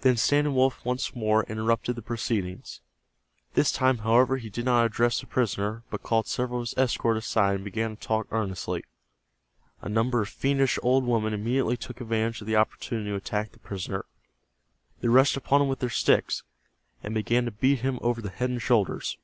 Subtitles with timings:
[0.00, 2.80] Then Standing Wolf once more interrupted the proceedings.
[3.54, 7.16] This time, however, he did not address the prisoner, but called several of his escort
[7.16, 8.82] aside and began to talk earnestly.
[9.80, 13.60] A number of fiendish old women immediately took advantage of the opportunity to attack the
[13.60, 14.04] prisoner.
[15.00, 16.42] They rushed upon him with their sticks,
[17.04, 19.16] and began to beat him over the head and shoulders.